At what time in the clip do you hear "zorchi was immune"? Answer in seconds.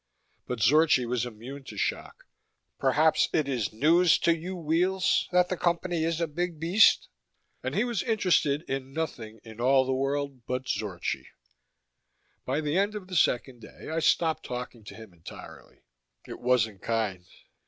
0.61-1.63